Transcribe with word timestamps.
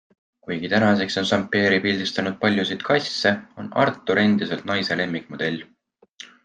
Kuigi 0.45 0.69
tänaseks 0.71 1.17
on 1.21 1.27
Zampieri 1.31 1.77
pildistanud 1.83 2.39
paljusid 2.47 2.83
kasse, 2.89 3.37
on 3.65 3.71
Arthur 3.85 4.25
endiselt 4.27 4.69
naise 4.75 5.03
lemmikmodell. 5.03 5.67